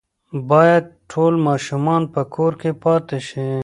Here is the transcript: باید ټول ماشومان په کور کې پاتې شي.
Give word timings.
باید 0.51 0.83
ټول 1.11 1.33
ماشومان 1.47 2.01
په 2.13 2.21
کور 2.35 2.51
کې 2.61 2.71
پاتې 2.83 3.17
شي. 3.27 3.47